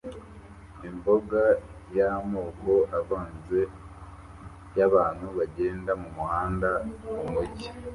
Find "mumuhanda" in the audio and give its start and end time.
6.01-6.69